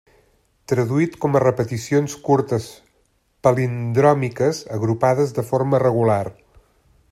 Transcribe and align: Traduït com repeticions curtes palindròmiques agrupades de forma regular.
Traduït 0.71 1.17
com 1.25 1.37
repeticions 1.43 2.15
curtes 2.29 2.65
palindròmiques 3.49 4.65
agrupades 4.79 5.39
de 5.39 5.47
forma 5.53 5.83
regular. 5.89 6.21